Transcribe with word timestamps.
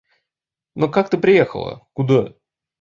Но 0.73 0.89
как 0.89 1.11
ты 1.11 1.19
приехала, 1.19 1.87
куда? 1.93 2.33